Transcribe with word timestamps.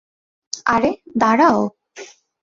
আরে, 0.65 0.91
দাঁড়াও! 1.17 1.59